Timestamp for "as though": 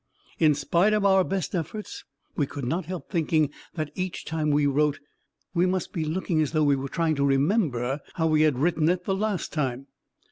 6.41-6.63